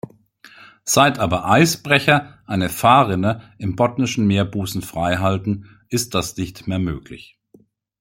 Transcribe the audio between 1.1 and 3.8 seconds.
aber Eisbrecher eine Fahrrinne im